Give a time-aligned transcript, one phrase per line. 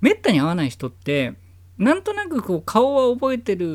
[0.00, 1.34] めったに会わない人って
[1.78, 3.66] なんとなくこう顔は覚えてる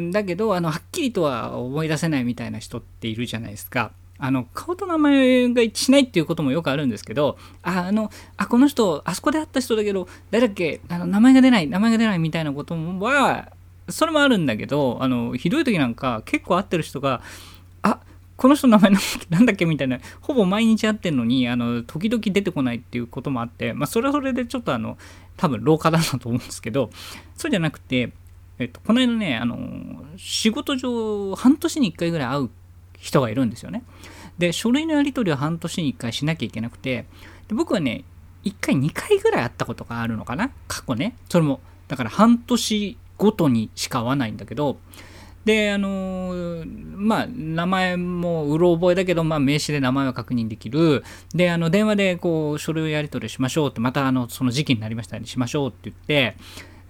[0.00, 3.92] んだけどあのはっきりとは思い出せないみたいな人っているじゃないですか。
[4.22, 10.82] あの顔と名前が一致しないっていうこともよくあるんですけどああのあこの人あそこで会った人だけど誰だっけ？
[10.90, 13.52] あの名前が出ない名前が出ないみたいなことは
[13.88, 17.22] それもあるんだけどあのひどい時なんか結構会ってる人が
[18.40, 18.92] この人の名前
[19.28, 19.66] なんだっけ？
[19.66, 24.96] みたいなほぼ毎日会ってんのにあの時々出てこないっていうこともあって、まあ、それはそれでちょっとあの
[25.36, 26.90] 多分廊下だなと思うんですけど
[27.36, 28.12] そうじゃなくて、
[28.58, 32.50] えっと、この間ねあの仕事上半年に1回ぐらい会う
[32.98, 33.82] 人がいるんですよね。
[34.38, 37.06] で、書類のやり取りを半年に1回しなきゃいけなくて、
[37.48, 38.04] で僕はね、
[38.44, 40.50] 1回2回ぐらい会ったことがあるのかな？
[40.68, 41.16] 過去ね。
[41.28, 44.78] それも、だから半年ごとにしか会わないんだけど、
[45.44, 51.02] で、あのー、まあ、名前もうろ覚えだけど、まあ、名刺で名前は確認できる。
[51.34, 56.36] で、あの、電話で、こう、書類をやり取りしましょうって、また、あの、その時期になりましたにしましょうって言って、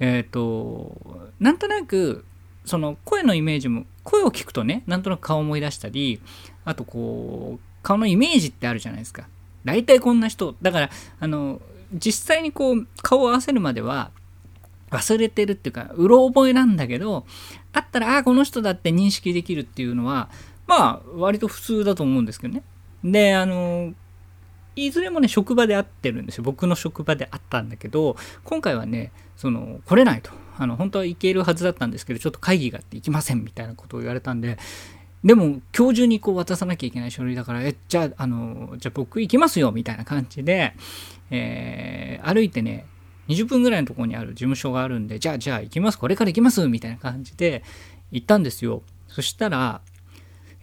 [0.01, 2.25] えっ、ー、と、なんとなく、
[2.65, 6.21] その声のイメージも声を聞くとねなんとなく顔を思い出したり
[6.65, 9.27] あとこう顔のイメージってあるじゃないですか
[9.65, 11.61] 大体こんな人だからあの
[11.93, 14.11] 実際にこう顔を合わせるまでは
[14.91, 17.25] 忘れてるっていうかうろ覚えなんだけど
[17.73, 20.29] あったらああこの人だって認識できるっていうのは
[20.67, 22.63] まあ割と普通だと思うんですけどね。
[23.03, 23.93] であの
[24.77, 26.45] いずれもね職場で会ってるんですよ。
[26.45, 30.31] 僕の職場で会ったんだけど今回はねその来れないと。
[30.61, 34.59] あの本当は行けるはずだったんですけどちょっと会議があって行きませんみたいなことを言われたんで
[35.25, 40.75] でも今日中にこう渡さなきゃいけない書類だからえじゃああのじゃあ僕行きますよみたいな感じで、
[41.31, 42.85] えー、歩いてね
[43.35, 45.99] 20分ぐらいのところにある事務所があるんでじゃあじゃあ行きます。
[45.99, 46.67] これから行きます。
[46.69, 47.63] みたいな感じで
[48.11, 48.83] 行ったんですよ。
[49.09, 49.81] そしたら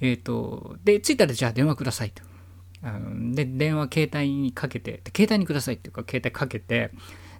[0.01, 2.23] えっ、ー、とで着いたらじゃあ電話くださいと。
[2.83, 6.91] あので電話携帯にかけて携帯にくださいっていうか携帯かけて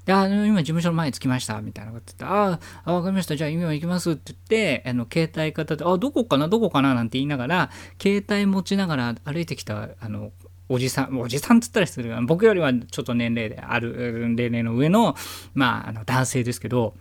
[0.08, 4.12] で、あの、今事務所の前に着きました、みたいなこと言って、ああ、わかりました、じゃあ今行きます。
[4.12, 7.70] って言って、あの、携帯片で、あ、どこかな、どこかな、なんて言いながら、
[8.02, 10.32] 携帯持ちながら歩いてきた、あの、
[10.70, 15.16] おじさん、おじさんって言ったら失礼僕よりはちょっと年齢である、年齢の上の、
[15.54, 16.94] まあ、あの、男性ですけど、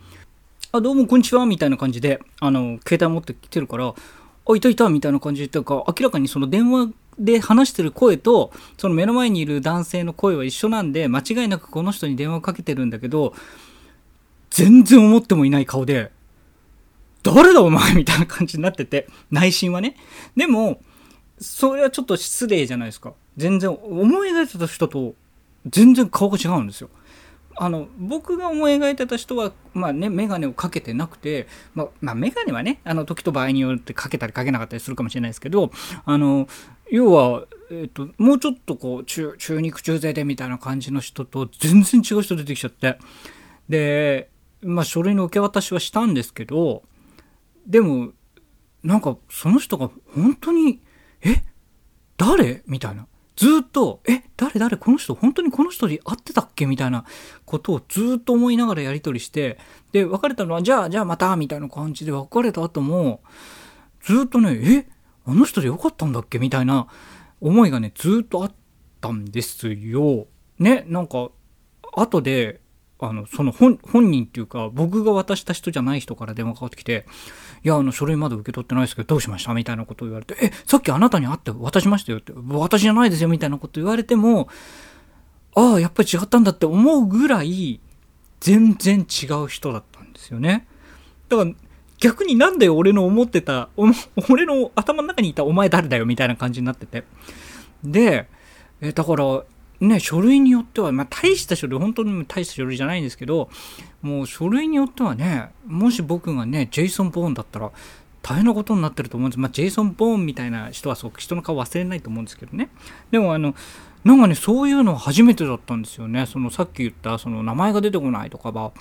[0.72, 3.94] あ、どうもこんにちは、みたいな感じで、あの、携帯持ってきてるから、
[4.48, 13.34] あ、いたいた、みたいな感じで言ったか、明らかにその電話で話してる声と、その目の前にいる男性の声は一緒なんで、間違いなくこの人に電話をかけてるんだけど、
[14.50, 16.12] 全然思ってもいない顔で、
[17.22, 19.96] 誰だお前みたいな感じになってて、内心はね。
[20.36, 20.80] でも、
[21.40, 23.14] それはちょっと失礼じゃないですか。
[23.36, 25.14] 全然、思い描いてた人と、
[25.66, 26.90] 全然顔が違うんですよ。
[27.58, 35.70] あの僕が思い描いてた人は、まあね、眼鏡をかけてなくて、まあ、まあ、眼鏡はね、あの時と場合によってかけたりかけなかったりするかもしれないですけど、
[36.04, 36.48] あの
[36.90, 42.98] 要は、えっと、もうちょっとこう中中肉中背でみたいな感じの人と全然違う人出てきちゃって
[43.68, 44.30] で、
[44.62, 46.82] まあ、書類の受け渡しはしたんですけど
[47.66, 48.12] でも
[48.84, 50.80] なんかその人が本当に
[51.22, 51.42] 「え？
[52.16, 57.04] 誰?」みたいなずっと「え誰誰この人本当にこの人に会ってたっけ?」みたいな
[57.44, 59.58] ことをずっと思いながらやり取りして
[59.92, 63.20] で別れたのは「じゃあじゃあまた」みたいな感じで別れた後も
[64.02, 64.58] ずっとね
[64.88, 64.96] 「え
[65.26, 66.38] あの人でよかったんだっけ？
[66.38, 66.86] みたいな
[67.40, 68.52] 思いがね、ずっとあっ
[69.00, 70.26] たんですよ。
[70.58, 71.30] ね、なんか、
[71.94, 72.60] 後で、
[72.98, 77.06] あの、その本本人っていうか、僕が渡した人じゃない人から電話かかってきて、
[77.68, 79.54] や、あの、書類まだ受け取ってないですけど、どうしました？
[79.54, 84.48] みたいなことを言われて、え、さっきあなたに会って渡しましたよって、私じゃないですよみたいなこと言われても、
[85.54, 87.80] ああ、やっぱり違ったんだって思うぐらい、
[88.40, 90.66] 全然違う人だったんですよね。
[91.28, 91.50] だから、
[91.98, 93.70] 逆になんで俺の思ってた、
[94.28, 97.04] 俺の頭の中にいたお前誰だよみたいな感じになってて。
[97.82, 98.28] で、
[98.82, 99.42] えだから、
[99.80, 103.50] ね、書類によっては、まあ、大した書類、本当に大した書類じゃないんですけど、
[104.02, 107.70] もう書類によってはね、もし僕がね、ジェイソン・ボーンだったら、
[108.22, 109.40] 大変なことになってると思うんです。
[109.40, 112.70] まあ、ジェイソン・ボーンみたいな人はそう、人の顔忘れないと思うんですけどね。
[113.10, 113.54] でも、あの、
[114.04, 116.26] なんかね、そういうのは初めてだったんですよね。
[116.26, 118.72] その、さっき言った、その、名前が出てこないとかは、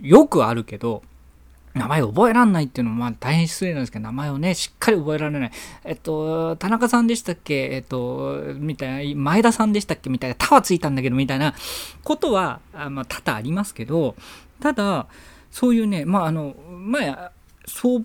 [0.00, 1.02] よくあるけど、
[1.72, 5.50] 名前覚えらんないっていうのもまあ大変失礼なんですけど、名前をね、しっかり覚えられない。
[5.84, 7.70] えっと、田中さんでしたっけ？
[7.72, 10.10] えっと、みたいな、前田さんでしたっけ？
[10.10, 11.54] みたいな、他はついたんだけど、みたいな
[12.02, 14.16] ことは、あまあ、多々ありますけど、
[14.60, 15.06] ただ、
[15.50, 17.32] そういうね、まあ、あの、まあ、
[17.66, 18.00] 総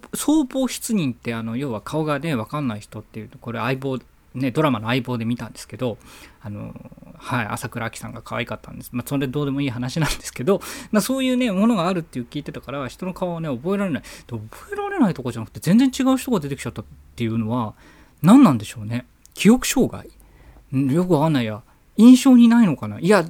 [0.46, 4.00] 合失認って、あの、要は顔がね、わかんない人っていう、これ相棒
[4.36, 5.98] ね、ドラマの相棒で見たんですけど、
[6.42, 6.74] あの、
[7.18, 8.90] はい、朝倉亜希さんが可愛かったんです。
[8.92, 10.62] まあ、それどうでもいい話なんですけど、
[10.92, 14.04] まあ、そういうね、ものがあるっていう聞いてたから、人の顔をね、覚えられない。
[14.04, 16.86] で覚えられないとかじゃなくて、全然違う人が出てきちゃったっ
[17.16, 17.74] ていうのは、
[18.22, 19.06] 何なんでしょうね。
[19.34, 20.10] 記憶障害
[20.94, 21.64] よくわかんないや。
[21.98, 23.26] 印象にないのかないや、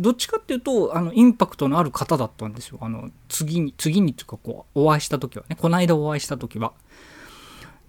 [0.00, 2.78] どっちかっていうと、あの、インパクトのある方だったんですよ。
[2.80, 6.72] あの、次に、次にっていうか、こう、お会いした時はね、この間お会いした時は。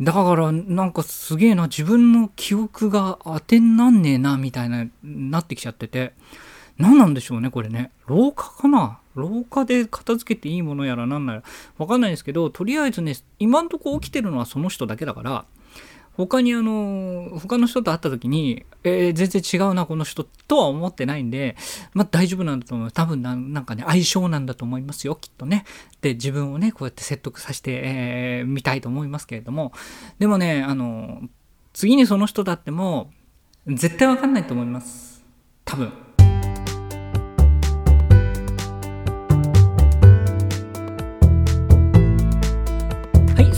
[0.01, 6.13] だから、なんかすげえな、自分の記憶が当てになんねえな、みたいな、なってきちゃってて、
[6.79, 7.91] 何なんでしょうね、これね。
[8.07, 8.97] 廊下かな？
[9.13, 11.43] 廊下で片付けていいものやら何なら、
[11.77, 15.45] 分かんないですけど、とりあえずね、今んとこ起きてるのはその人だけだから、
[16.17, 21.55] 他にあの、他の人と会った時に、えー、全然違うな、この人とは思ってないんで、
[21.93, 22.91] まあ大丈夫なんだと思う。
[22.91, 25.65] 多分ななんかね、相性なんだと思いますよ、きっとね。
[26.01, 29.71] で、自分をね、こうやって説得させて、えー、たいと思いますけれども、
[30.19, 31.21] でもね、あの、
[31.73, 33.11] 次にその人だっても、
[33.67, 35.23] 絶対わかんないと思います。
[35.65, 35.91] 多分。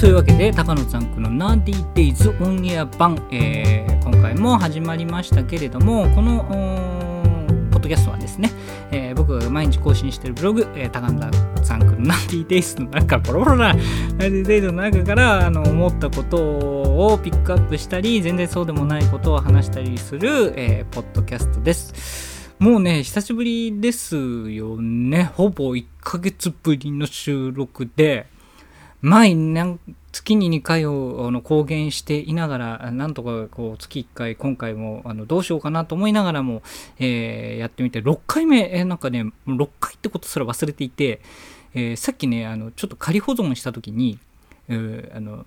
[0.04, 6.44] というわけで高野ザンクのナーディーデイズオンエア版、えー、今回も始まりましたけれどもこの
[7.72, 8.52] ポッドキャストはですね、
[8.92, 11.32] えー、僕が毎日更新しているブログ、えー、高野
[11.64, 25.32] ザンクのナーディーデイズの中ボロボロなナーディーデイズの中からあの思ったことをピックアップしたり全然そうでもないことを話したりする、えー、ポッドキャストですもうね、久しぶりですよね。
[25.36, 28.28] ほぼ1ヶ月ぶりの収録で、
[29.04, 29.36] 前
[30.14, 36.62] 月に2回をあの公言していながら、なんとかこう月1回、今回もあのどうしようかなと思いながらも、
[37.00, 41.20] えー、やってみて、6回目、えー、なんかね、6回ってことすら忘れていて、
[41.74, 44.20] えー、さっきね、あのちょっと仮保存したときに、
[44.70, 45.46] えー、あの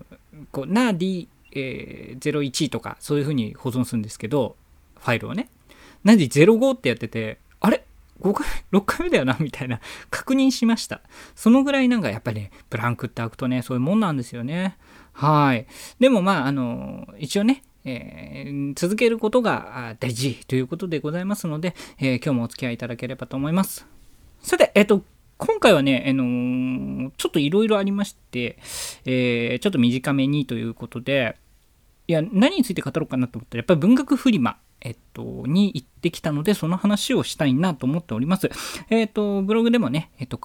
[0.51, 4.55] こうナーディ、えー、01とかそういうふうに保存するんですけど、
[4.99, 5.49] ファイルをね。
[6.03, 7.39] ナーディ05ってやってて、
[8.21, 9.79] 5回、 6回目だよな、みたいな、
[10.09, 11.01] 確認しました。
[11.35, 14.77] そのぐらいなんかやっぱりね、ブランクって開くとね、そういうもんなんですよね。
[15.13, 15.65] はい。
[15.99, 23.87] でもまあ、あの、一応ね、えー、続けることが大事ということでございますので、えー、今日もお付き合いいただければと思います。
[24.41, 25.03] さて、えっ、ー、と、
[25.37, 28.57] 今回はね、あのー、ちょっといろいろありまして、
[29.05, 31.37] えー、ちょっと短めにということで、
[32.07, 38.49] いや、何について語ろうかなと思ったら、やっぱり文学フリマえっと、に行ってきたので、その話をしたいなと思っております。
[38.89, 40.39] えっと、ブログでもね、えっと、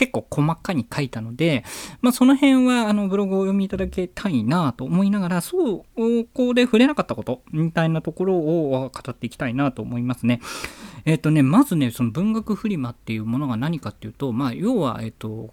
[0.00, 1.62] 結構細かに書いたので、
[2.00, 10.40] まあ、その辺はあのブログを読みいただきたいなと思いながら、そう、こうで触れなかったことみたいなところを語っていきたいなと思いますね。
[11.04, 15.50] えっ、とね、まずね、その文学フリマっていうものが何かっていうと、まあ、要は、えっ、と、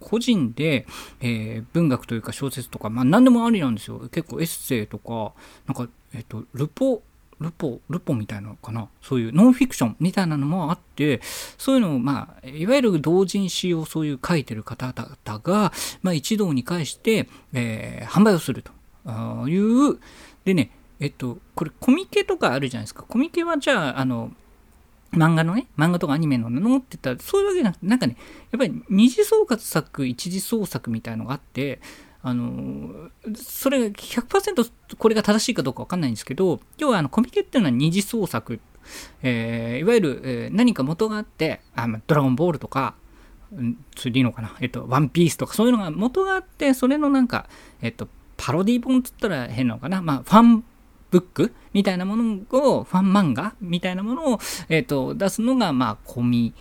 [0.00, 0.86] 個人で、
[1.20, 4.00] えー、文学というか小説とか、まあ、何でもありなんですよ。
[4.12, 5.32] 結構エッセイとか、
[5.66, 7.02] なんか、えっ、と、ルポ、
[7.40, 8.88] ルポ、ルポみたいなのかな？
[9.00, 11.20] そういうノンフィクションみたいなのもあって、
[11.56, 19.98] そういうのを、まあ、いわゆる同人誌をそういう書いてる方々が、まあ、一堂に会して、えー、販売をするという、
[20.44, 20.70] でね、
[21.00, 23.04] えっと、これコミケとかあるじゃないですか。
[23.04, 24.32] コミケはじゃあ、あの、
[25.12, 28.16] 漫画のね、漫画とかアニメののって言ったら、そういうわけじゃなくて、なんかね、
[28.50, 31.80] やっぱり二次創作作、一次創作みたいのがあって、
[32.22, 38.60] あの、それが100%これが正しいかどうかわかんないんですけど、要はあのコミケっていうのは二次創作、
[39.22, 42.94] えー、いわゆる、えー、何か元があって、あドラゴンボールとか、
[43.96, 47.48] それでいいのかな、えっと、ワンピースとかそういうのが元があって、それのなんか、
[47.80, 50.64] えっと、パロディ本っつったら変なのかな、まあ、ファン
[51.10, 54.38] ブックみたいなものを、ファン漫画みたいなものを、
[54.68, 56.52] えっと、出すのが、まあ、コミ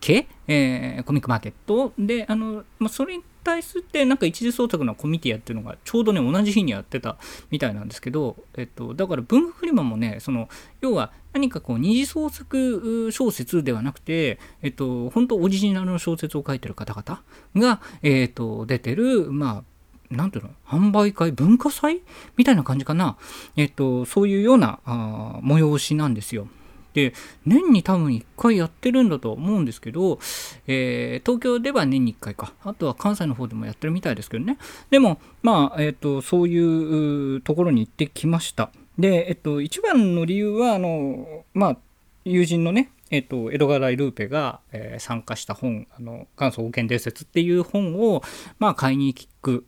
[0.00, 1.92] ケ、えー、コミックマーケット？
[1.98, 7.18] で、あの、まあ、それに対してなんか一次創作のコミティアっていうのがちょうどね同じ日にやってた
[7.50, 10.48] みたいなんですけど、えっと、だから文学フリマもねその
[10.80, 17.22] 要は何かこう二次創作小説ではなくて、えっと、本当オリジナルの小説を書いてる方々
[17.56, 19.62] が、えっと、出てるま
[20.10, 22.02] あなんていうの販売会文化祭
[22.36, 23.16] みたいな感じかな。
[23.56, 26.46] えっと、そういうようなあ催しなんですよ。
[26.94, 27.12] で、
[27.44, 30.18] 年に多分1回やってるんだと思うんですけど、
[30.66, 32.54] えー、東京では年に1回か。
[32.64, 34.56] あとは関西の方でもやってるみたいですけどね。
[34.90, 38.70] でも、まあ、えっ、ー、と、そういうところに行ってきました。
[38.98, 41.76] で、えっと、一番の理由は、あの、まあ、
[42.24, 48.22] 友人のね、えっと、江戸川ラルーペが、えー、参加した本、あの、元祖保険伝説っていう本を、
[48.58, 49.66] まあ、買いに行く、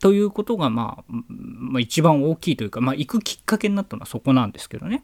[0.00, 5.02] ということが、まあ、まあ、一番大きいというか、まあ、行くきっかけになったのはそこなんですけどね。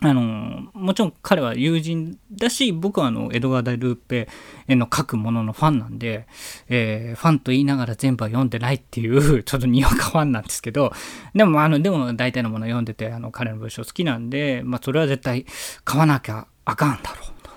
[0.00, 4.28] あの、もちろん彼は友人だし、僕はあの、江戸川大ルーペ
[4.68, 6.28] の書くもののファンなんで、
[6.68, 10.92] えー、ファンと言いながら全部は読んでないっていう、 ちょっとにわかファンなんですけど、
[11.34, 15.46] でも、あの、でも大体のもの読んでて、あの、彼の文章好きなんで、まあ、それは絶対
[15.84, 17.50] 買わなきゃあかんだろうと。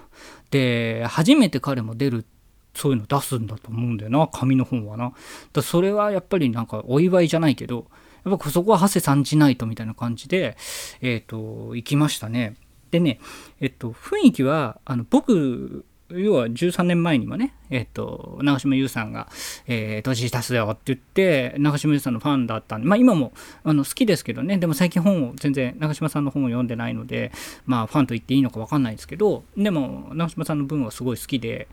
[0.49, 2.25] で、初めて彼も出る
[2.73, 5.13] そういうの出すんだと思うんだよな、紙の本はな。
[5.53, 7.87] だそれはやっぱりなんかお祝いじゃないけど、
[8.25, 10.57] やっぱそこは長谷さんじないとみたいな感じで、
[11.01, 12.55] えっ、ー、と、行きましたね。
[12.91, 13.19] でね、
[13.59, 19.29] えっと、雰囲気は、あの、僕、要は13年前にもね、えっと、長島優さんが、
[19.67, 23.31] えー、年出すよって言って、長島優さんのファンだったんで、まあ今も
[23.63, 27.31] あの好きですけどね、でも最近本を全然、長島さんの本を読んでないので、
[27.65, 31.67] まあファンと言っていいのかわかんないですけど、でも長島さんの文はすごい好きで、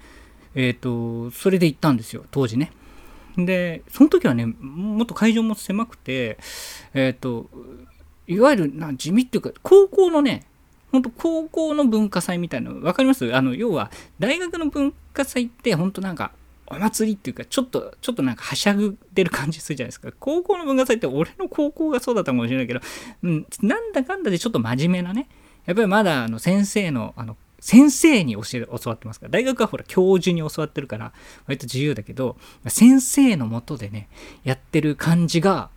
[0.55, 2.73] えっ、と、それで行ったんですよ、当時ね。
[3.45, 6.39] で、その時はね、もっと会場も狭くて、
[6.95, 7.49] えっ、と、
[8.27, 10.45] いわゆるな地味っていうか、高校のね、
[10.91, 13.35] 本当高校の文化祭みたいなの分かります？
[13.35, 16.33] あの要は大学の文化祭って本当なんか
[16.67, 20.11] お祭りっていうかちょっとちょっとなんかはしゃぐってる感じするじゃないですか。
[20.19, 22.81] 高校の文化祭って俺の高校がそうだったかもしれないけど、
[23.23, 25.29] うん、なんだかんだでちょっと真面目なね
[25.67, 31.13] やっぱりまだあの先生のあの先生に教え教わってますから大学はほら教授に教わってるから
[31.47, 32.37] 割と自由だけど
[32.67, 34.09] 先生のもとでね
[34.45, 35.71] やってる感じが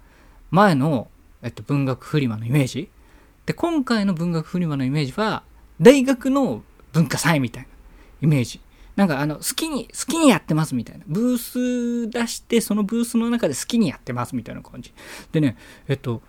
[0.52, 1.10] 前の、
[1.42, 2.90] えっと、文学フリマのイメージ
[3.46, 5.44] で、今回の文学フリマのイメージは、
[5.82, 7.70] 大学の文化祭みたいな
[8.22, 8.62] イメージ。
[8.96, 11.06] なんかあの、好きに、好きにやってますみたいな。
[11.08, 14.94] ブース出して、そのブースの中で好きにやってますみたいな感じ。
[15.32, 15.58] でね、
[15.88, 16.22] えっと、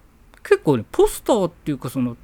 [0.43, 2.17] 結構ね、ポスターっていうかその、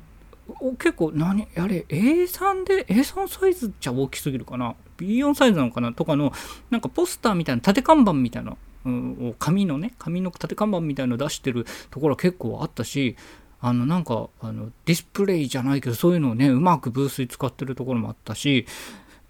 [0.79, 5.93] 結構何、あれ、A3 で、A3 サイズじゃ大きすぎるかな ?B4 サイズなのかな？
[5.93, 6.33] とかの、
[6.71, 13.17] なんかポスターみたいな、縦看板みたいな、うん、紙のね、紙の縦看板みたいなの出してるところは結構あったし、
[13.61, 18.67] あのなんかあのディスプレイじゃないけどそういうのをねうまくブースに使ってるところもあったし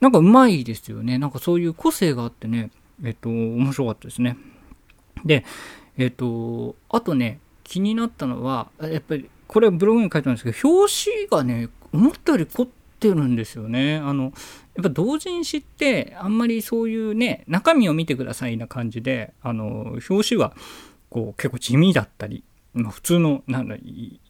[0.00, 1.18] なんかうまいですよね。
[1.18, 2.70] なんかそういう個性があってね
[3.02, 4.36] えっと面白かったですね。
[5.24, 5.44] で
[5.96, 12.66] えっとあとね気になったのはやっぱりこれブログに書いてあるんですけど表紙がね思ったより凝っ
[13.00, 13.96] てるんですよね。
[13.96, 14.32] あのやっ
[14.84, 20.54] ぱ同人誌ってあんまりそういうね中身を見てくださいな感じであの表紙は
[21.10, 22.44] こう結構地味だったり
[22.90, 23.76] 普通の、なんだ、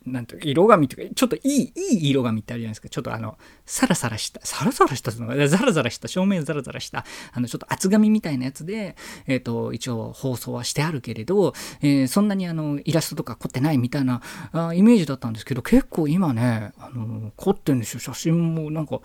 [0.06, 2.88] なんて色紙っていうか、ちょっといい、いい色紙ってあるじゃないですか。
[2.88, 18.00] ちょっとあの、サラサラした、サラサラしたのが、ザラザラした、正面ザラザラした、あの、ちょっと厚紙みたいなやつで、えっ、ー、と、一応放送はしてあるけれど、えー、そんなにあの、イラストとか凝ってないみたいなあイメージだったんですけど、結構今ね、あの、凝ってるんですよ。
[18.00, 19.00] 写真もなんか、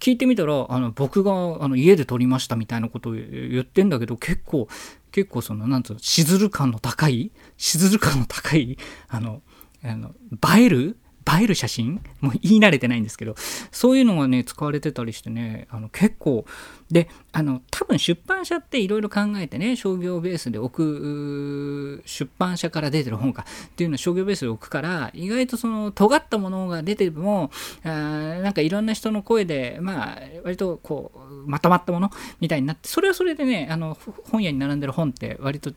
[0.00, 4.68] 聞いてみたら、あの、僕があの家で撮りましたみたいなことを言ってんだけど、結構、
[5.12, 8.76] 結構その、なんつうの、しずる感の高い、しずる感の高い、
[9.08, 9.42] あの、
[9.84, 10.12] あの
[10.56, 10.96] 映える
[11.40, 12.00] 映える写真？
[12.20, 13.34] もう言い慣れてないんですけど、
[13.70, 16.46] そういうのがね、使われてたりしてね、あの結構、
[16.90, 23.44] で、あの、多分出版社っていろいろ考えてね、商業ベースで置く、出版社から出てる本か。
[23.66, 27.50] っていうのを商業ベースで置くから、意外とその尖ったものが出ても、
[27.84, 32.10] あなんかいろんな人の声で、まあ、割とこう、まとまったもの？
[32.40, 33.98] みたいになって、それはそれでね、あの、
[34.30, 35.72] 本屋に並んでる本って割と、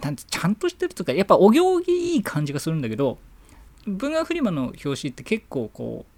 [0.00, 3.18] なんちゃんとしてるというか、やっぱお行儀いい感じがするんだけど、
[3.86, 6.14] 文学フリマの表紙って結構こう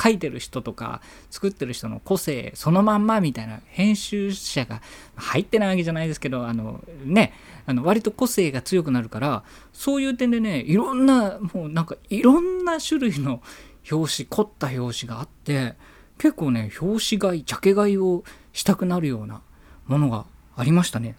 [0.00, 4.82] 書いてる人とか作ってる人の個性そのまんまみたいな編集者が
[5.16, 7.32] 入ってないわけじゃないですけどあのね
[7.66, 13.42] あの割と個性が強くなるからそういう点でねいろんなもうなんかいろんな種類の
[13.90, 15.74] 表紙凝った表紙があって
[16.18, 19.42] 結構ね表紙買いジャケ買いをしたくなるような
[19.86, 20.24] ものが
[20.56, 21.16] ありましたね。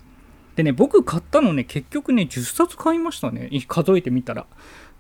[0.56, 3.50] でね僕買ったのね結局ね10冊買いましたね。
[3.68, 4.48] 数えてみたら。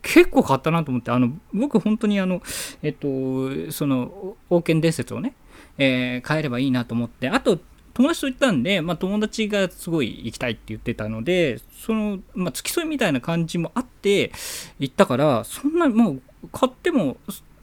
[0.08, 2.42] 結構買ったなと思って、あの、僕本当にあの、
[2.82, 5.34] えっと、その、王権伝説をね、
[5.78, 7.60] えー、変えればいいなと思って、あと、
[7.94, 14.32] 友達と行ったんで、まあ、友達がすごい行きたいって言ってたので、その、まあ、付き添いみたいな感じもあって、
[14.80, 16.22] 行ったから、そんな、もう、
[16.54, 17.18] 買っても、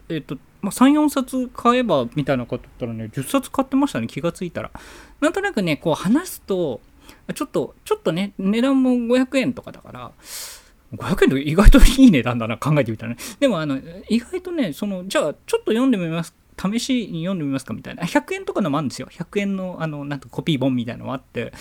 [0.09, 4.71] えっと、まあ、3、4冊買えばみたいなことだったらね、10冊買ってましたね、気がついたら。
[5.21, 6.81] なんとなくね、こう話すと、
[7.35, 10.13] ちょっと、ちょっとね、値段も500円とかだから、
[10.97, 13.19] 500円と意外といい値段だな、考えてみたらね。
[13.41, 16.35] でも、あの、意外とね、その、じゃあ、ちょっと読んでみます。
[16.57, 18.05] 試しに読んでみますかみたいな。
[18.05, 19.09] 100円とかのもあるんですよ。
[19.11, 21.53] 100円の、あの、なんとコピー本みたいなのもあって、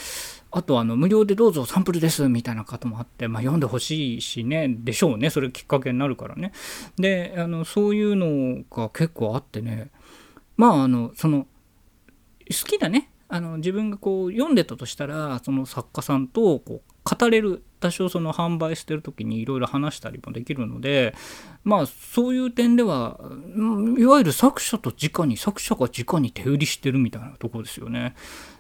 [0.52, 5.32] あと、あの、無料でどうぞサンプルですみたいな方もあって、まあ、読んでほしいしね、でしょうね。
[5.32, 6.52] それきっかけになるからね。
[6.98, 9.90] で、あの、そういうのが結構あってね、
[10.58, 11.48] まあ、あの、その、
[12.50, 21.14] 好きなね、あの自分がこう読んでたとしたらその作家さんとこう語れる多少その販売してる時にいろいろ話したりもできるので
[21.66, 23.20] まあそういう点では
[23.98, 28.16] いわゆる作者と直に作者が直に手売りしてるみたいなとこですよね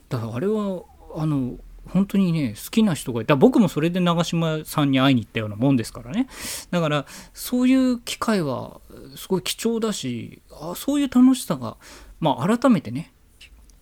[0.10, 0.84] だからあれは
[1.16, 1.56] あの
[1.88, 6.28] 本当にね好きな人がいた僕もそれで長嶋さんに会いに行ったようなもんですからね
[6.72, 8.82] だからそういう機会は
[9.16, 11.78] すごい貴重だしあそういう楽しさが
[12.20, 13.14] まあ改めてね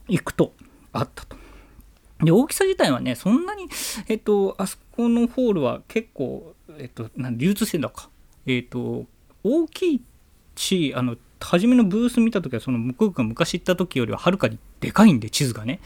[0.08, 0.54] 行くと
[0.94, 1.41] あったと。
[2.24, 3.68] で、大きさ自体はね、そんなに、
[4.08, 8.10] えっと、あそこのホールは結構、えっと、なん流通してんだか。
[8.46, 9.06] えっと、
[9.44, 10.02] 大きい
[10.56, 15.80] し、あの、初めのブース見た時はその向こうが昔行った時よりははるかにでかいんで地図がね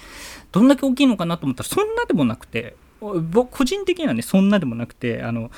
[0.52, 5.52] どんだけ大きいのかなと思ったらそんなでもなくて僕個人的にはねそんなでもなくてあの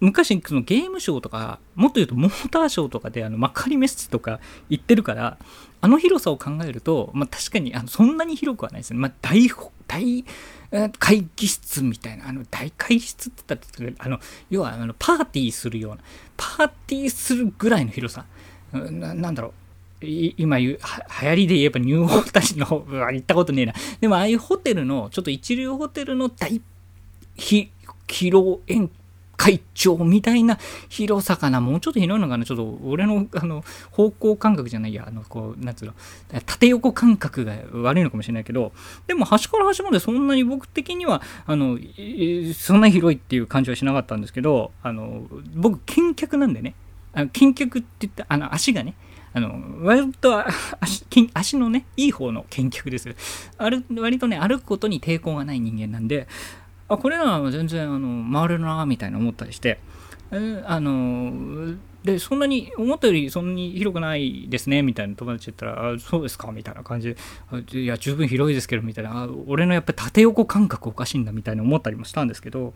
[0.00, 5.38] 昔そのゲームショーとかもっと言うとモーターショーとかであの幕張メッセとか行ってるから
[5.80, 9.48] あの広さを考えると、まあ、確かにあのそんなに広くはないですね、まあ、大
[9.86, 10.24] 大
[10.98, 15.98] 会議室みたいなあの大会室って言ったらあの要はあのパーティーするような
[16.36, 18.24] パーティーするぐらいの広さ。
[18.72, 19.52] なんだろう。
[20.00, 20.78] 今言う、
[21.22, 23.74] 流行りで言えばニューオータジの方、行ったことねえな。
[24.00, 26.60] でもああいうホテルの、ちょっと一流ホテルの大、
[27.36, 27.70] ひ、
[28.06, 28.90] 披露宴
[29.38, 30.58] 会長みたいな
[30.90, 31.62] 広さかな。
[31.62, 32.44] もうちょっと広いのかな。
[32.44, 35.06] ちょっと俺の、あの、方向感覚じゃないや。
[35.08, 35.94] あの、こう、なんつうの、
[36.44, 38.72] 縦横感覚が悪いのかもしれないけど、
[39.06, 41.78] でも端から端までそんなに僕的には、あの、
[42.54, 46.74] そんな広いっていう感じはしなかったんですけど、あの、僕、見客なんでね。
[47.12, 48.94] あの見客って言ったあの足がね
[49.32, 50.44] あの割と
[50.80, 51.04] 足
[51.34, 53.14] 足のねいい方の見客です
[53.58, 56.28] 割とね歩くことに抵抗がない人間なんで
[56.88, 59.78] あこれなら全然あの回れるなみたいな思ったりして
[60.30, 67.14] あのでそんなに思ったよりそんなに広くないですねみたいな友達言ったらあそうですかみたいな感じ
[67.72, 72.74] でいや十分広いですけどみたいなあ俺のやっぱり縦横感覚おかしいんだみたいな思ったりもしたんですけど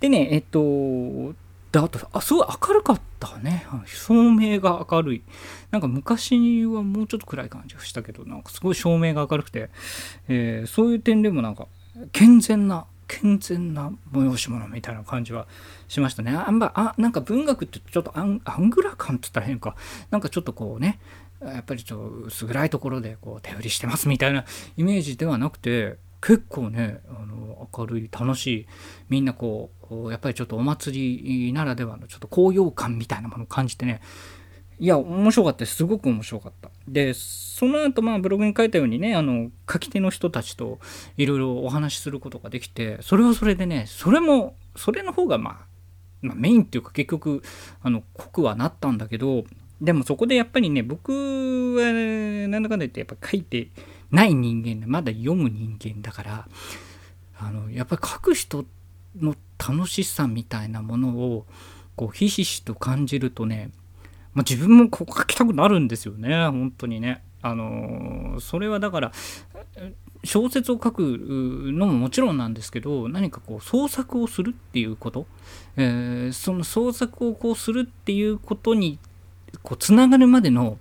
[0.00, 1.34] でねえっと
[1.70, 3.66] で、あと、あ、すごい明るかったね。
[3.84, 5.22] 照明が明るい。
[5.70, 9.68] なんか昔はもうちょっと暗い感じがしたけど、なんかすごい照明が明るくて、
[10.28, 11.66] えー、そういう点でもなんか、
[12.12, 15.48] 健全な、健全な催し物みたいな感じは
[15.88, 16.30] しましたね。
[16.30, 19.74] あんま、あ、なんか文学ってちょっとアングラ感って言ったら変か。
[20.10, 21.00] なんかちょっとこうね、
[21.42, 24.44] やっぱりちょっと薄暗いところでこう手売りしてますみたいな
[24.76, 28.66] イメージではなくて、結構ねあの明るい楽しい
[29.08, 34.00] みんなこうやっぱりちょっとお祭りならではのちょっと高揚感みたいなものを感じてね
[34.80, 35.76] いや面白かったです。
[35.76, 36.70] すごく面白かった。
[36.86, 40.78] でその後まあブログに書いたようにねあの書き手の人たちと
[41.16, 45.56] いろいろお話しすることができてそれはそれでねそれもそれの方がまあ、
[46.22, 47.42] まあ、メインっていうか結局
[47.82, 49.44] あの濃くはなったんだけど
[49.80, 51.12] でもそこでやっぱりね僕
[51.76, 51.92] は
[52.48, 53.68] なんだかんだ言ってやっぱ書いて
[54.10, 56.48] ない人間でまだ読む人間だから
[57.38, 58.64] あのやっぱり書く人
[59.16, 61.46] の楽しさみたいなものを
[61.96, 63.70] こうひしひしと感じるとね、
[64.34, 67.22] まあ、自分もこう書きたくなるんですよね本当にね。
[67.40, 69.12] あのそれはだから
[70.24, 75.26] 小説を書くのももちろんなんですけど何かこう創作をするっていうこと、
[75.76, 78.98] えー、その創作をこうするっていうことに
[79.62, 80.78] こうつながるまでの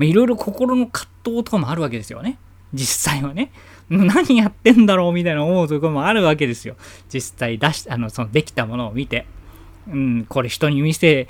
[0.00, 2.38] いろいろ心の葛藤とかもあるわけですよね。
[2.74, 3.52] 実際はね。
[3.88, 6.76] 何やってんだろうみたいな思うところもあるわけですよ。
[7.12, 9.26] 実際出し、あの、そのできたものを見て。
[9.88, 11.28] うん、これ人に見せ、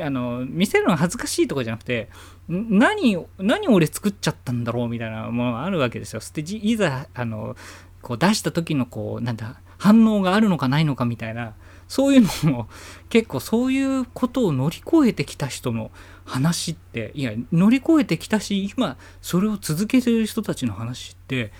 [0.00, 2.08] あの、見せるのが恥ずかしいとかじゃなくて、
[2.48, 6.20] 何、何俺作っちゃったんだろうみたいなものがあるわけですよ。
[6.34, 7.56] で、いざ、あの、
[8.02, 11.54] こう出した時のこう、なんだ、反応があるのかないのかみたいな、
[11.88, 12.68] そういうのも
[13.08, 15.90] 結構そういうことを乗り越えてきた人の
[16.26, 21.50] 話っていや乗り越えてきたし今それを続けてる人たちの話って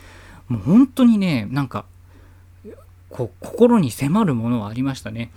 [0.46, 1.86] もう本当にねなんか
[3.08, 5.30] こう心に迫るものはありましたね。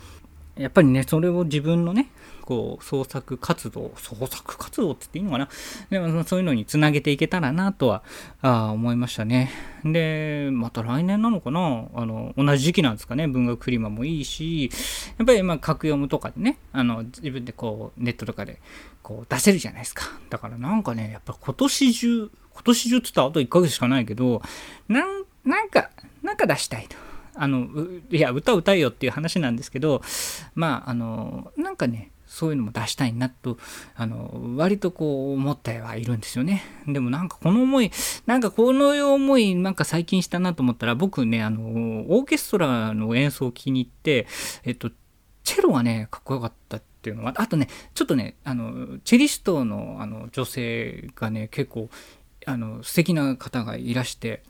[0.61, 2.09] やっぱりねそれを自分のね
[2.41, 5.49] こう創作活動創作活動って言っていいのかな？
[5.89, 8.03] でもそういうのにつなげていけたらなとは
[8.41, 9.51] あ思いましたね。
[9.83, 11.87] でまた来年なのかな？
[11.93, 13.27] あの同じ時期なんですかね？
[13.27, 14.69] 文学フリマもいいし
[15.17, 18.59] やっぱりまあ格読むとかでねあの自分でこうネットとかで
[19.03, 20.05] こう出せるじゃないですか。
[20.29, 24.41] だからなんかねやっぱ今年中今年中って言ったらあと1ヶ月しかないけど
[24.87, 25.89] なんなんか
[26.21, 26.97] なんか出したいと。
[27.35, 27.67] あの
[28.09, 30.01] いや歌歌えよっていう話なんですけど
[30.55, 33.57] まああのなんかねそういうのも出したいなと、
[33.93, 36.63] あの、割とこう思ってはいるんですよね。
[36.87, 37.91] でもなんかこの思い、
[38.25, 41.61] なんかこの思いなんか最近したなと思ったら、僕ね、あの、
[42.07, 44.27] オーケストラの演奏を気に入って、
[44.63, 44.91] えっと、
[45.43, 51.89] チェロがね、かっこよかったっていうのは、あとね、ちょっとね、あの、チェリストのあの女性がね、結構、
[52.45, 54.41] あの、素敵な方がいらして、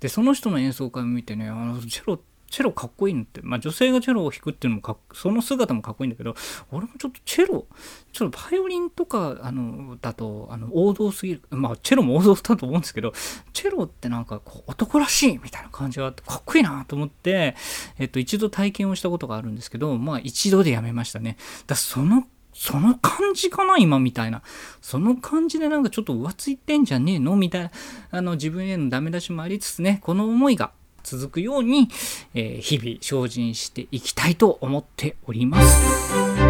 [0.00, 6.34] で、その人の演奏会を見てね、あの、チェロってチェロかっこいいのって、まあ女性がチェロを弾くっていうのもかその姿もかっこいいんだけど、
[6.72, 7.66] 俺もちょっとチェロ、
[8.12, 11.42] ちょっとバイオリンとか、あの、だと、あの、王道すぎる。
[11.50, 13.12] まあチェロも王道だと思うんですけど、
[13.52, 17.54] チェロってなんかこう男らしいみたいな感じがあって、かっこいいなと思って、
[17.98, 21.36] えっと、一度体験をしたことがあるんですけど、まあ一度でやめましたね。
[21.66, 24.42] だそのその感じかな今みたいな。
[24.82, 27.70] その感じでなんかちょっと浮ついてんじゃねえのみたいな、
[28.10, 31.88] あの自分へのダメ出しもありつつね、この思いが続くように、
[32.34, 36.40] えー、日々精進していきたいと思っております。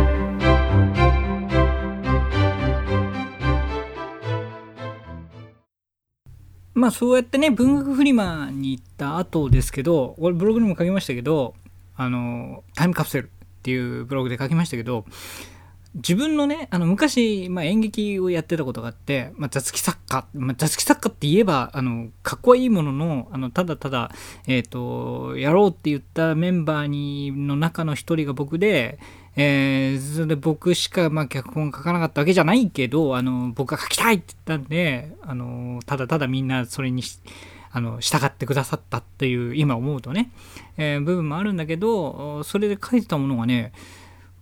[6.81, 11.55] まあそうやってね文学フリマに行った後ですけど俺ブログにも書きましたけど
[11.95, 13.29] あのタイムカプセルっ
[13.63, 15.05] ていうブログで書きましたけど
[15.95, 24.13] 自分のね、あの昔、まあ、演劇をやってたことがあって、まあ、雑記作家、まあ、雑記作家って言えば、あの、かっこいいものの、あの、ただただ、
[24.47, 29.01] えっ、ー、と、やろうって言ったメンバーに、の中の一人が僕で、
[29.35, 37.03] えー、それで僕しか、まあ、脚本書かなかったわけじゃないけど、あの、僕が書きたいって言ったんで、あの、ただただみんなそれに
[37.73, 40.31] あの、従ってくださったっていう、今思うとね、
[40.77, 43.73] えー、部分もあるんだけど、それで書いてたものがね、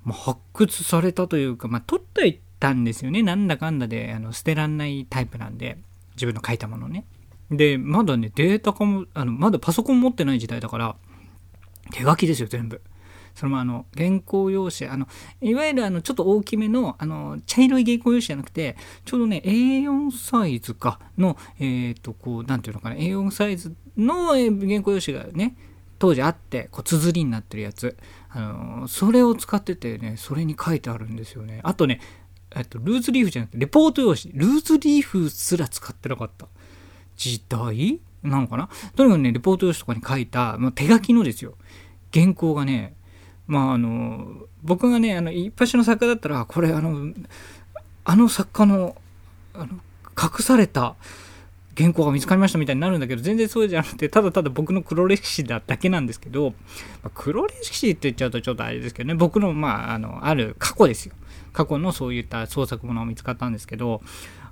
[0.08, 3.22] まあ、発掘されたというか、まあ、取っていったんですよね。
[3.22, 5.76] なんだかんだで、あの、捨てらんないタイプなんで、
[6.14, 7.04] 自分の書いたものね。
[7.50, 10.96] で、まだね、データ化も、あの、まだパソコン持ってない時代だから、
[11.92, 12.80] 手書きですよ、全部。
[13.34, 15.06] それもあの、原稿用紙、あの、
[15.42, 25.54] いわゆるあの、ちょっと大きめの、あの、茶色い原稿用紙じゃなくて、ちょうどね、A4 サイズかの、えっ、ー、と、こう、なんていうのかな、A4 サイズの原稿用紙がね、
[25.98, 27.96] 当時あって、こう、綴りになってるやつ。
[28.30, 31.60] あの、それを使っててね、それに書いてあるんですよね。
[31.62, 32.00] あとね、
[32.54, 34.32] えっと、ルーズリーフじゃなくて、レポート用紙。
[34.34, 36.46] ルーズリーフすら使ってなかった。
[37.16, 38.68] 時代なのかな？
[38.94, 41.54] とにかくね、レポート用紙とかに書いた、まあ、手書きのですよ。
[42.12, 42.94] 原稿がね、
[43.46, 47.12] まああの、僕がね、あの、一発の作家だったら、これあの、
[48.04, 48.96] あの作家の、
[49.54, 49.68] あの、
[50.20, 50.96] 隠された、
[51.78, 56.50] 原稿が見つかりましたみたいになるんだけど、全然そうじゃなくて、ただただ僕の黒歴史だだけなんですけど、
[57.04, 61.14] まあ、黒歴史って言っちゃうとちょっとあれですけどね、僕の、まあ、あの、ある過去ですよ。
[61.52, 64.02] 過去のそういった創作ものが見つかったんですけど、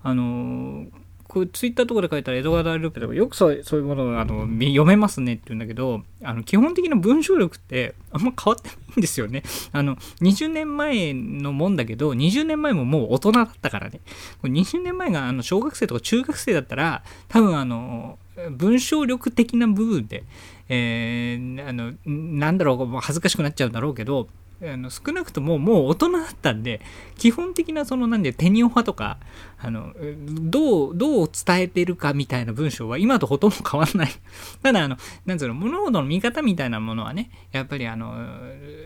[0.02, 0.86] あの
[1.28, 9.42] こうツイッターとかで書いたら江戸川ループでもよくそうそういうものをあの読めますねって言うんだけどあの基本的な文章力ってあんま変わってないんですよね。
[9.72, 14.00] あの20年前のもんだけど20年前ももう大人だったからね。
[14.42, 18.18] 20年前があの小学生とか中学生だったら多分あの
[18.50, 20.24] 文章力的な部分で、
[20.68, 24.28] えー、あのなんだろう恥ずかしくなっちゃうんだろうけど
[24.62, 26.80] あの少なくとももう大人だったんで
[27.16, 29.18] 基本的なそのなんでテニオ派とか
[29.58, 29.92] あの
[30.26, 34.08] どうどう伝えてるかみたいな文章は今とほとんど変わんない。
[34.62, 38.14] ただあのなんつうの物事の見方みたいなものはねやっぱりあの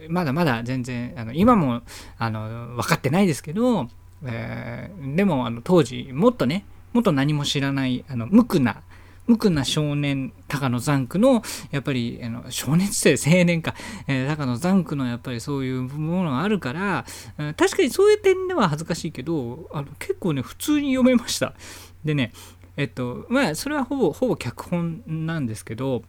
[0.09, 1.83] まだまだ全然あの今も
[2.19, 3.89] あの分かってないですけど、
[4.25, 8.83] えー、でもあの当時もっとねもっと何も知らないあの無垢な
[9.31, 13.77] 無垢な少年、高野ザンクの、やっぱり、あの少年って青年か、
[14.09, 17.05] えー、高野ザンクのやっぱりそういうものがあるから、
[17.57, 21.55] 確かにそういう点では恥ずかしいけど、あの結構ね、普通に読めました。
[22.05, 22.33] でね、
[22.77, 26.03] えっと、まあ、それはほぼ、ほぼ脚本なんですけど、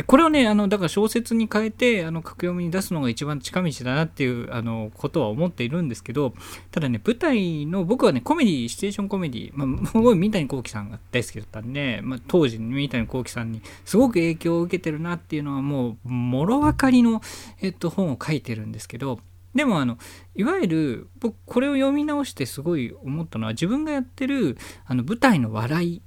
[0.00, 6.32] でこれをねあのだから小説に変えてあの格読みに出すのが一番近道だなっていうあのことは思っているんですけど
[6.70, 17.20] ただね舞台の僕はねコメディシチュエーションコメディ、まあ、すごい三谷幸喜さんが大好きだったんで、まあ、当時三谷幸喜さんにすごく影響を受けてるなっていうのはもうもろ分かりの、
[17.60, 19.20] えっと、本を書いてるんですけど
[19.54, 19.98] でもあの
[20.34, 26.00] いわゆる僕これを読み直してすごい思ったのは自分がやってるあの舞台の笑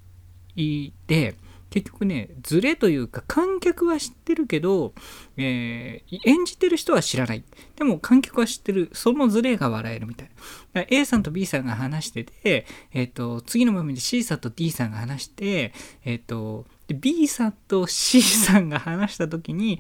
[0.56, 1.36] いで
[1.74, 4.94] 結局ね、ズレというか観客は知ってるけど、
[5.38, 7.44] えー、演じてる人は知らない。
[7.76, 8.92] でも観客は知ってる。
[8.94, 10.30] そのズレが笑えるみたい
[10.74, 10.86] な。
[10.88, 15.74] A さんと B さんが話してて、え、ー、と、次の場面で C さんと D さんが話して、
[16.06, 19.80] え、ー、と、B さんと C さんが話した時に、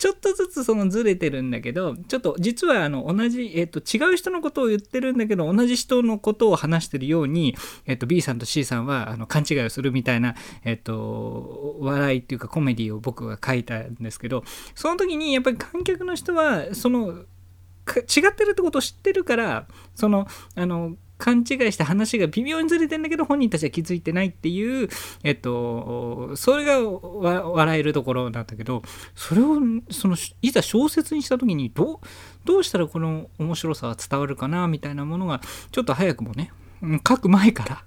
[0.00, 14.42] ちょっとずつそのずれてるんだけど、ちょっと実はあの同じ、えっ、と、違う人のことを言ってるんだけど、同じ人のことを話してるように、えっ、と、B さんと C さんはあの勘違いをするみたいな、えっ、と、笑いっていうかコメディを僕が書いたんですけど、
[14.74, 17.12] その時にやっぱり観客の人は、その、
[17.86, 24.88] 違ってるってことを知ってるから、その、あの、勘違いして話が微妙にずれてんだけど本人たちは気づいてないっていう、
[25.22, 28.82] えっと、それが笑えるところなんだけど
[29.14, 29.58] それを
[29.90, 31.98] そのいざ小説にした時にどう
[32.44, 36.52] どうしたらこの面白さは伝わるかなみたいなものがちょっと早くもね
[37.06, 37.84] 書く前から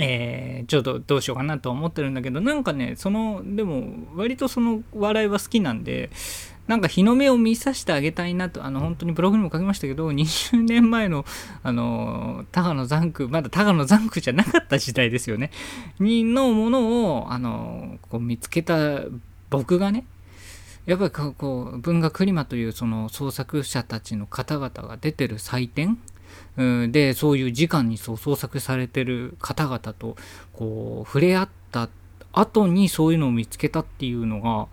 [0.00, 3.82] えー、ちょっとどうしようかなと思ってるんだけどなんかねそのでも
[4.14, 6.10] 割とその笑いは好きなんで
[6.68, 11.24] なんか日の目を見させてあげたいなと、あの、本当にブログにも書きましたけど、20年前の、
[11.62, 15.50] あの、タガのザンク、まだタガのザンクじゃなかった時代ですよね。
[15.98, 19.00] に、のものを、あの、こう見つけた
[19.48, 20.04] 僕がね、
[20.84, 25.98] やっぱりこう、文学リマというその創作者たちの方々が出てる祭典
[26.92, 30.16] で、そういう時間にそう創作されてる方々と、
[30.52, 31.88] こう、触れ合った
[32.32, 34.66] 後にそういうのを見つけたっていうのが、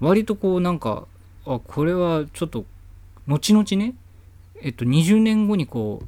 [0.00, 1.06] 割とこうなんか
[1.48, 2.64] あこれはちょっと
[3.26, 3.94] 後々ね
[4.62, 6.06] えっと20年後にこう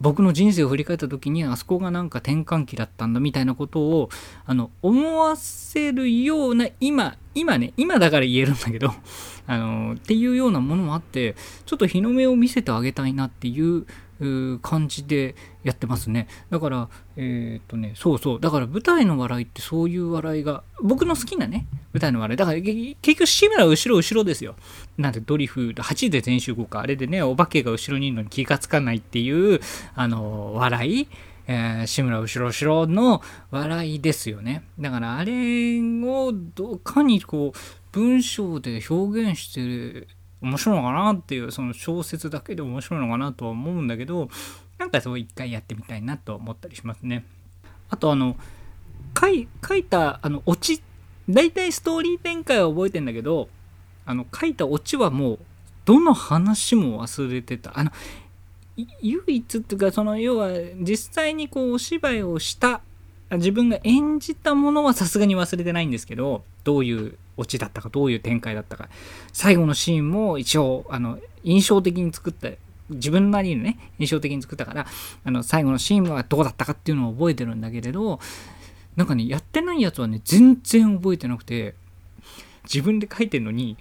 [0.00, 4.10] 僕の人生を振り返った時にあそこがなんか転換期だったんだみたいなことを
[4.44, 8.90] あの思わせるような今今ね今だから言えるんだけど
[9.46, 13.86] あのっていうようなものもあってちょっと日の目を見せてあげたいなっていう
[14.60, 16.28] 感じでやってますね。
[16.50, 18.40] だから、えー、っとね、そうそう。
[18.40, 22.36] だから舞台の笑いってそういう笑いが、僕の好きなね、舞台の笑い。
[22.36, 24.56] だから結局志村後ろ後ろですよ。
[24.98, 26.80] なんでドリフ、8で全集合か。
[26.80, 29.60] あれでね、お化けが後ろにいるのに気がつかないっていう、
[29.94, 31.08] あの、笑い。
[31.46, 34.64] えー、志村後ろ後ろの笑いですよね。
[34.78, 37.58] だからあれをどかにこう
[37.90, 40.06] 文章で表現して
[40.40, 44.28] 面白いのかなっていうその小説だけで面白いのかなとは思うんだけど
[44.78, 47.24] なんかそう一回やってみたいなと思ったりしますね。
[47.90, 48.36] あとあの
[49.20, 50.82] 書い書いたあのオチ
[51.28, 53.48] 大体ストーリー展開は覚えてんだけど
[54.04, 55.38] あの書いたオチはもう
[55.84, 57.78] どの話も忘れてた。
[57.78, 57.90] あの
[59.02, 60.48] 唯一っていうかその要は
[60.80, 62.80] 実際にこうお芝居をした
[63.30, 68.88] 自分が演じたものはさすがに忘れてないんですけどどういうオチだったかどういう展開だったか
[69.32, 72.48] 最後のシーンも一応あの印象的に作った
[72.90, 74.86] 自分なりにね印象的に作ったから
[75.24, 78.20] あの最後のシーンはどうだったかっていうのを覚えてるんだけれど
[78.96, 81.74] なんかねやってないやつはね全然覚えてなくて
[82.64, 83.76] 自分で書いてるのに、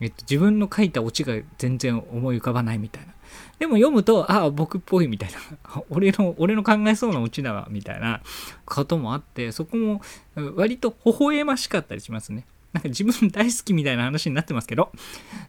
[0.00, 3.16] えっと、自分の書いたオチが全然思い浮かばないみたいな
[3.58, 5.38] でも読むと、ああ、僕っぽいみたいな、
[5.88, 8.20] 俺の、俺の考えそうなオチだわ、みたいな
[8.64, 10.02] こともあって、そこも
[10.54, 12.44] 割と微笑ましかったりしますね。
[12.72, 14.92] なんか自分大好きみたいな話になってますけど。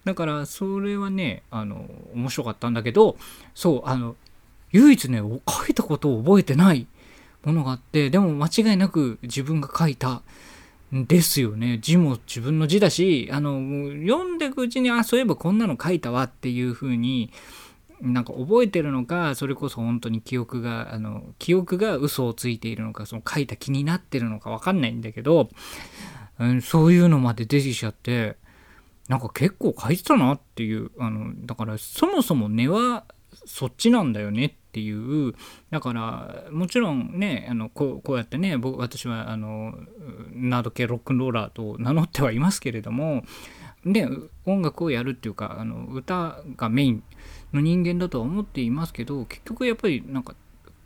[0.06, 3.18] だから、それはね、あの、面白かったんだけど、
[3.54, 4.16] そう、あの、
[4.72, 6.88] 唯一ね、書いたことを覚えてない
[7.48, 10.22] ものがあって、でも間違いなく自分が書いた
[10.94, 11.80] んですよね。
[11.82, 13.60] 字も自分の字だし、あの、
[14.06, 17.32] 読んでいくうちに、あ、そういえばこんなの書いたわっていう風に、
[18.02, 25.50] なんか覚えてるのかそれこそ本当に記憶があの記憶が嘘をついているのかその書いた気になってるのか分かんないんだけど、
[26.38, 28.38] うん、そういうのまで出てきちゃって
[29.08, 33.06] なんか結構書いてたなっていうあのだからそもそも根は
[33.46, 35.34] そっちなんだよねっっていう
[35.72, 39.74] だからもちろんねあのこうこうやってね僕私はあの
[40.34, 43.24] ナード系ロックンローラーと名乗ってはいますけれども
[43.86, 44.08] で
[44.46, 47.04] 音楽をやるっていうかあの歌がメイン
[47.54, 50.36] の人間だとは思っていますけど結局やっぱりなんか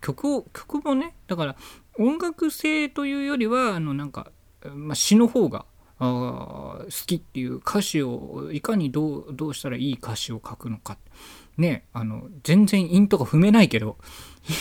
[0.02, 1.56] 曲を曲もねだから
[1.98, 4.32] 音楽性というよりはあのなんか、
[4.74, 5.66] まあ、詩の方が
[6.00, 10.98] 好きっていう歌詞をいかにどうどうしたらいい歌詞を書くのか。
[11.58, 13.98] ねあの全然韻とか踏めないけど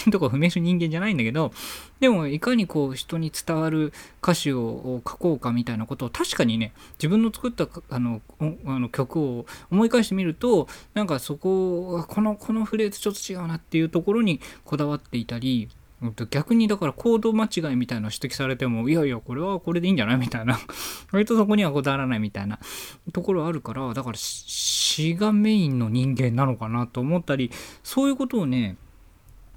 [0.06, 1.52] 韻とか踏める人間じゃないんだけど
[2.00, 8.20] でもいかにこう人に伝わる歌詞を書こうかみたいなことを確かにね自分の作ったあの
[8.66, 15.68] あの曲を思い返してみるとなんかそここのこのフレーズちょっと違うなっていうところにこだわっていたり
[16.30, 20.16] 逆にだからコード間違いみたいな指摘されてもいやいやこれはこれでいいんじゃない？
[20.18, 20.58] みたいな。
[21.12, 22.58] 割とそこにはこだわらないみたいな。
[23.12, 27.50] ところあるからだから詩がメインの人間なのかなと思ったり
[27.82, 28.76] そういうことをね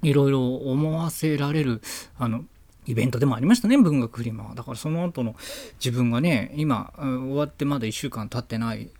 [0.02, 1.80] いろいろ思わせられる
[2.18, 2.44] あの
[2.86, 5.34] イベントでもありましたね文学フリマだからその後の
[5.82, 8.90] 自分がね今終わってまだ1週間経ってない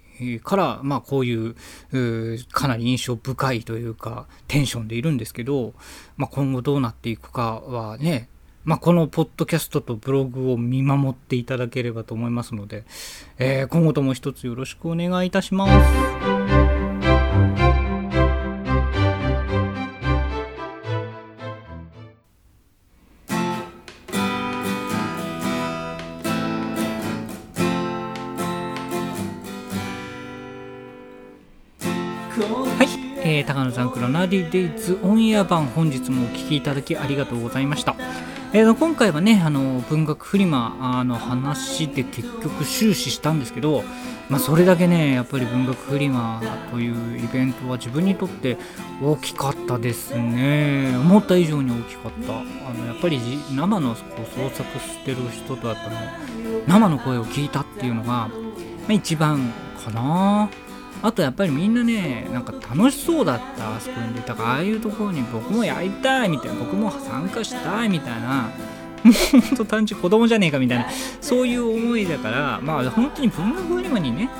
[0.42, 1.56] から、まあこういう
[2.52, 5.74] かなり印象深いというかテンションでいるんですけど、
[6.16, 8.28] まあ今後どうなっていくかはね、
[8.64, 12.84] まあこのポッドキャストとブログを見守っていただければと思いますので、
[13.38, 16.33] えー、今後とも一つよろしくお願いいたします。
[32.34, 37.94] はいえー、高野さんクロナディデイズオンエア版本日もお聴きいただきありがとうございました。
[38.52, 43.84] えー、今回はねあの文学フリマの話で結局終始したんですけど、
[44.28, 46.42] まあ、それだけねやっぱり文学フリマ
[46.72, 48.58] というイベントは自分にとって
[49.00, 50.92] 大きかったですね。
[50.96, 52.32] 思った以上に大きかった。
[52.40, 52.42] あ
[52.74, 53.20] のやっぱり
[53.54, 55.96] 生のこう創作してる人とやっぱの
[56.66, 58.30] 生の声を聞いたっていうのが、ま
[58.88, 59.52] あ、一番
[59.84, 60.50] かな。
[61.04, 68.48] あとやっぱりみんなねなんか楽しそうだったあそこに出たからああいうところに僕もやりたいみたいな僕も参加したいみたいな
[69.02, 70.86] もうほんと単純子供じゃねえかみたいな。
[71.20, 74.30] そういう思いだからまあ本当に文学フリマにね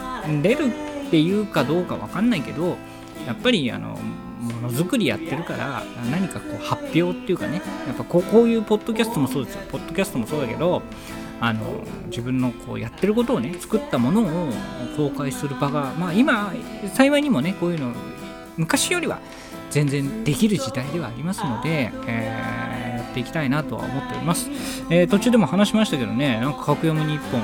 [0.43, 0.69] 出る
[1.07, 2.79] っていうかどうかわかんないけど
[3.27, 3.99] やっぱりあの
[4.41, 9.61] ものづくりやってるから何かこう発表っていうかねやっぱこうこういうポッドキャストもそうですよ。
[9.71, 10.81] ポッドキャストもそうだけど
[11.45, 14.51] あの自分のこうやってることをね作ったものを
[14.97, 16.53] 公開する場が、まあ、今
[16.95, 17.93] 幸いにもねこういうの
[18.57, 19.21] 昔よりは
[19.71, 24.49] 全然できる時代ではありますので、えー、やっていきたいなとは思っております、
[24.89, 27.43] えー、途中でも話しましたけどねなんか格読む日本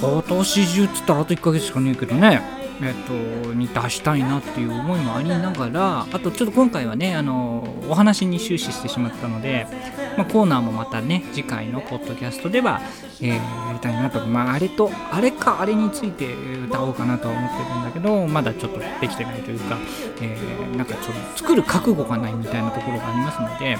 [0.00, 2.94] 今年中っつったらあと1ヶ月しかねえけどねえっ
[3.44, 9.66] と、に出したいなっていう思いもありながらあとちょっと今回はねあのお話に終始してしまったので、
[10.20, 12.82] まあ、コーナーもまたね次回のポッドキャストでは、
[13.22, 16.34] えー、やりたいなと、まあ、あれとあれかあれについて
[16.66, 19.78] 歌おうかなとは思ってるんだけどまだちょっとできてないというか、
[20.20, 23.78] えー、なんかちょっと作る覚悟がないみたいなところがありますので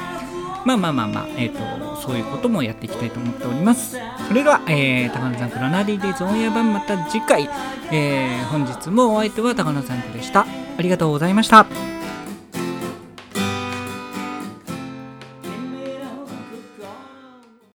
[0.64, 3.96] まあまあまあまあ、えっ、ー、と、そういうこともやっていきたいと思っております。
[4.28, 7.48] それでは、えー、高野さんクラナディデイズオンエア版また次回、
[7.90, 10.42] えー、本日もお相手は高野さんでした。
[10.42, 11.64] ありがとうございました。